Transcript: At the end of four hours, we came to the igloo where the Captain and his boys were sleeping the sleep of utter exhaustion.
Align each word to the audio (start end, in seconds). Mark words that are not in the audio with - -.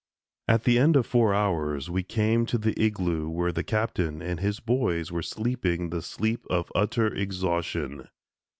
At 0.47 0.63
the 0.63 0.79
end 0.79 0.95
of 0.95 1.05
four 1.05 1.31
hours, 1.31 1.87
we 1.87 2.01
came 2.01 2.47
to 2.47 2.57
the 2.57 2.73
igloo 2.83 3.29
where 3.29 3.51
the 3.51 3.61
Captain 3.63 4.19
and 4.19 4.39
his 4.39 4.59
boys 4.59 5.11
were 5.11 5.21
sleeping 5.21 5.91
the 5.91 6.01
sleep 6.01 6.43
of 6.49 6.71
utter 6.73 7.05
exhaustion. 7.13 8.07